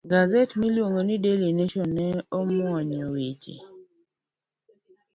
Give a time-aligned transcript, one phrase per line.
[0.09, 2.07] Gaset miluongo ni "Daily Nation" ne
[2.37, 3.55] onwoyo weche